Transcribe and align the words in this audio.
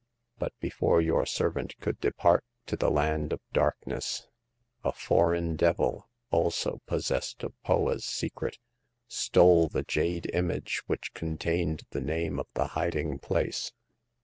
But 0.39 0.53
before 0.59 0.99
your 0.99 1.27
servant 1.27 1.77
could 1.79 1.99
depart 1.99 2.43
to 2.65 2.75
the 2.75 2.89
Land 2.89 3.31
of 3.31 3.39
Darkness, 3.53 4.25
a 4.83 4.91
foreign 4.91 5.55
devil, 5.55 6.09
also 6.31 6.81
possessed 6.87 7.43
of 7.43 7.53
Poa's 7.61 8.03
secret, 8.03 8.57
stole 9.07 9.67
the 9.67 9.83
jade 9.83 10.27
image 10.33 10.81
which 10.87 11.13
contained 11.13 11.83
the 11.91 12.01
name 12.01 12.39
of 12.39 12.47
the 12.55 12.69
hiding 12.69 13.19
place. 13.19 13.73